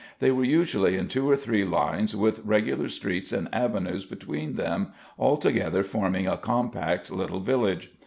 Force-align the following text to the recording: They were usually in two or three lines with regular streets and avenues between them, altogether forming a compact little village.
They 0.17 0.31
were 0.31 0.43
usually 0.43 0.97
in 0.97 1.07
two 1.09 1.29
or 1.29 1.37
three 1.37 1.63
lines 1.63 2.15
with 2.15 2.41
regular 2.43 2.89
streets 2.89 3.31
and 3.31 3.47
avenues 3.53 4.03
between 4.03 4.55
them, 4.55 4.87
altogether 5.19 5.83
forming 5.83 6.25
a 6.25 6.37
compact 6.37 7.11
little 7.11 7.39
village. 7.39 7.91